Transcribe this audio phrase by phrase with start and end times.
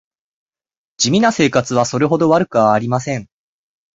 [0.97, 3.27] 地味な生活はそれほど悪くはありません